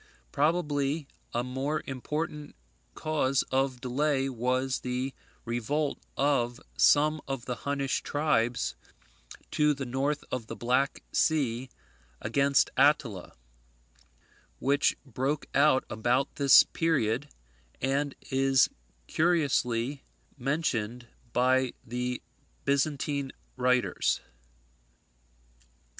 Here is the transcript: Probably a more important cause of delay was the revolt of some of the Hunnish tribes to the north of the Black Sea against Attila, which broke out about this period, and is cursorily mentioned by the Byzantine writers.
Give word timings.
Probably 0.31 1.07
a 1.31 1.43
more 1.43 1.83
important 1.85 2.55
cause 2.95 3.43
of 3.51 3.79
delay 3.81 4.29
was 4.29 4.79
the 4.79 5.13
revolt 5.45 5.99
of 6.17 6.59
some 6.75 7.21
of 7.27 7.45
the 7.45 7.57
Hunnish 7.67 8.01
tribes 8.01 8.75
to 9.51 9.75
the 9.75 9.85
north 9.85 10.23
of 10.31 10.47
the 10.47 10.55
Black 10.55 11.03
Sea 11.11 11.69
against 12.19 12.71
Attila, 12.75 13.33
which 14.57 14.97
broke 15.05 15.45
out 15.53 15.85
about 15.87 16.35
this 16.37 16.63
period, 16.63 17.29
and 17.79 18.15
is 18.31 18.69
cursorily 19.07 20.01
mentioned 20.35 21.05
by 21.31 21.73
the 21.85 22.23
Byzantine 22.65 23.33
writers. 23.55 24.19